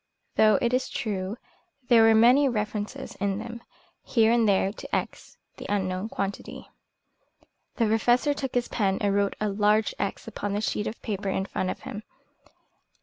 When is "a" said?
9.39-9.47